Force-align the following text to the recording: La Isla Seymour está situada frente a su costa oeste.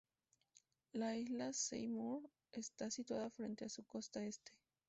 La 0.93 1.15
Isla 1.15 1.53
Seymour 1.53 2.27
está 2.53 2.89
situada 2.89 3.29
frente 3.29 3.65
a 3.65 3.69
su 3.69 3.85
costa 3.85 4.19
oeste. 4.21 4.51